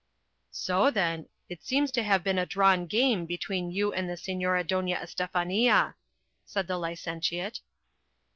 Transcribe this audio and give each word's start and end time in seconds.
"So, 0.49 0.89
then, 0.89 1.27
it 1.47 1.61
seems 1.61 1.91
to 1.91 2.01
have 2.01 2.23
been 2.23 2.39
a 2.39 2.45
drawn 2.47 2.87
game 2.87 3.27
between 3.27 3.69
you 3.69 3.93
and 3.93 4.09
the 4.09 4.15
Señora 4.15 4.65
Doña 4.67 4.95
Estefania," 4.99 5.93
said 6.43 6.65
the 6.65 6.79
licentiate. 6.79 7.59